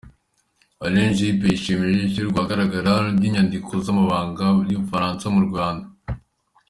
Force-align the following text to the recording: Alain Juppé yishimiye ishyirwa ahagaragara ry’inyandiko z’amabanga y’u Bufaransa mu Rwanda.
Alain 0.85 1.11
Juppé 1.17 1.45
yishimiye 1.51 2.01
ishyirwa 2.07 2.37
ahagaragara 2.41 2.91
ry’inyandiko 3.17 3.71
z’amabanga 3.85 4.45
y’u 4.69 4.81
Bufaransa 4.81 5.25
mu 5.33 5.41
Rwanda. 5.47 5.87